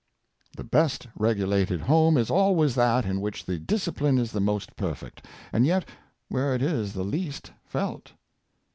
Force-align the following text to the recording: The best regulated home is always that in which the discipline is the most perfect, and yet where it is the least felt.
The 0.57 0.63
best 0.63 1.05
regulated 1.15 1.81
home 1.81 2.17
is 2.17 2.31
always 2.31 2.73
that 2.73 3.05
in 3.05 3.21
which 3.21 3.45
the 3.45 3.59
discipline 3.59 4.17
is 4.17 4.31
the 4.31 4.41
most 4.41 4.75
perfect, 4.75 5.23
and 5.53 5.63
yet 5.63 5.87
where 6.27 6.55
it 6.55 6.63
is 6.63 6.93
the 6.93 7.03
least 7.03 7.51
felt. 7.67 8.13